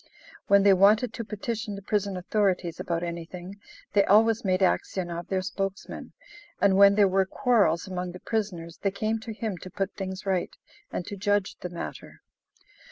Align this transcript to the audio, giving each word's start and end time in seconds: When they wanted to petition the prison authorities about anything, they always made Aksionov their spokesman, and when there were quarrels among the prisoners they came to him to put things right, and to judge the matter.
When 0.47 0.63
they 0.63 0.73
wanted 0.73 1.13
to 1.13 1.23
petition 1.23 1.75
the 1.75 1.83
prison 1.83 2.17
authorities 2.17 2.79
about 2.79 3.03
anything, 3.03 3.59
they 3.93 4.03
always 4.03 4.43
made 4.43 4.61
Aksionov 4.63 5.27
their 5.27 5.43
spokesman, 5.43 6.13
and 6.59 6.75
when 6.75 6.95
there 6.95 7.07
were 7.07 7.23
quarrels 7.27 7.85
among 7.85 8.13
the 8.13 8.19
prisoners 8.19 8.79
they 8.81 8.89
came 8.89 9.19
to 9.19 9.31
him 9.31 9.59
to 9.59 9.69
put 9.69 9.93
things 9.95 10.25
right, 10.25 10.57
and 10.91 11.05
to 11.05 11.15
judge 11.15 11.55
the 11.59 11.69
matter. 11.69 12.23